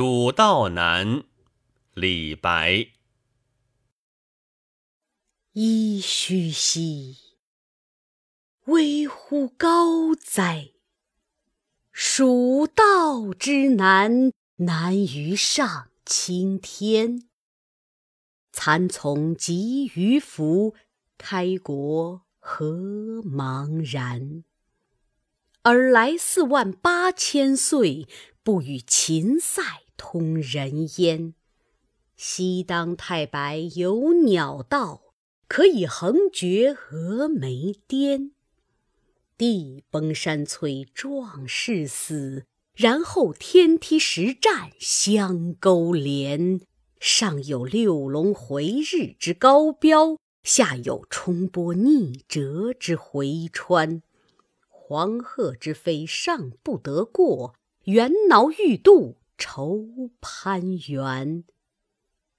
[0.00, 1.24] 蜀道难，
[1.92, 2.90] 李白。
[5.54, 7.16] 噫吁兮，
[8.66, 10.70] 危乎高哉！
[11.90, 17.28] 蜀道之难，难于上青天。
[18.52, 20.76] 蚕丛及鱼凫，
[21.16, 24.44] 开国何茫然！
[25.62, 28.06] 尔来四万八千岁，
[28.44, 29.60] 不与秦塞
[29.98, 31.34] 通人烟。
[32.16, 35.02] 西当太白有鸟道。
[35.50, 38.32] 可以横绝峨眉巅，
[39.38, 42.44] 地崩山摧壮士死，
[42.74, 46.60] 然后天梯石栈相钩连。
[47.00, 54.02] 上有六龙回日之高标，下有冲波逆折之回川。
[54.68, 61.44] 黄鹤之飞尚不得过，猿猱欲度愁攀援。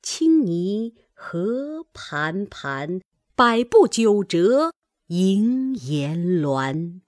[0.04, 0.94] 青泥。
[1.22, 3.02] 何盘盘，
[3.36, 4.72] 百步九折
[5.08, 7.02] 萦岩峦。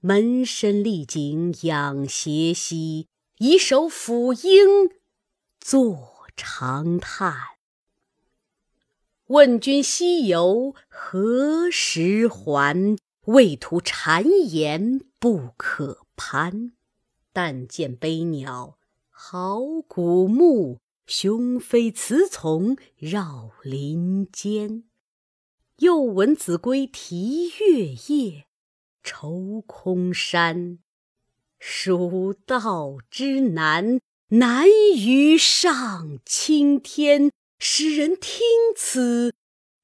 [0.00, 3.06] 门深丽景仰斜溪，
[3.38, 4.90] 以手抚膺
[5.60, 7.32] 坐长叹。
[9.26, 12.98] 问君西游何时还？
[13.26, 16.72] 畏途谗言不可攀。
[17.32, 18.78] 但见悲鸟
[19.08, 20.80] 号古木。
[21.06, 24.84] 雄飞雌从绕林间，
[25.78, 28.46] 又闻子规啼月夜，
[29.02, 30.78] 愁空山。
[31.58, 37.32] 蜀道之难，难于上青天。
[37.58, 38.40] 使人听
[38.76, 39.34] 此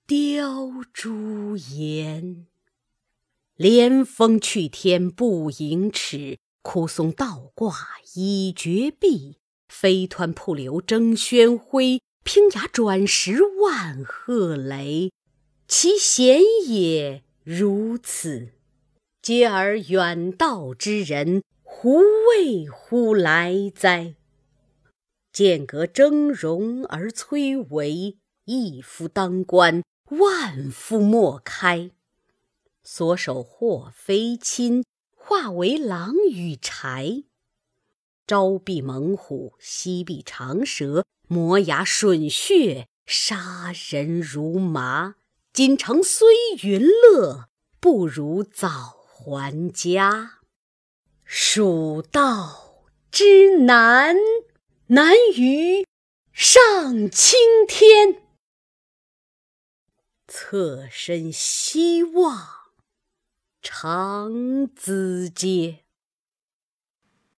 [0.07, 2.47] 凋朱颜。
[3.57, 7.73] 连峰去天不盈尺，枯松倒挂
[8.15, 9.37] 倚绝壁。
[9.69, 15.13] 飞湍瀑流争喧哗，平崖转石万壑雷。
[15.69, 18.49] 其险也如此，
[19.23, 24.17] 嗟尔远道之人，胡为乎来哉？
[25.33, 31.93] 剑阁峥嵘而崔嵬，一夫当关，万夫莫开。
[32.83, 34.85] 所守或非亲，
[35.29, 37.25] 化为狼与豺。
[38.29, 45.17] 朝避猛虎，夕避长蛇，磨牙吮血，杀人如麻。
[45.53, 46.29] 锦城虽
[46.63, 47.49] 云乐，
[47.81, 50.39] 不如早还家。
[51.25, 54.15] 蜀道之难，
[54.87, 55.85] 难于
[56.33, 58.23] 上青天。
[60.29, 62.56] 侧身西望，
[63.69, 64.31] 长
[64.77, 65.86] 咨嗟。